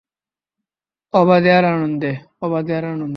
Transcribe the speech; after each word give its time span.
অবাধে 1.13 1.51
আর 1.51 1.65
আনন্দে, 1.65 2.11
অবাধে 2.41 2.71
আর 2.77 2.85
আনন্দে। 2.85 3.09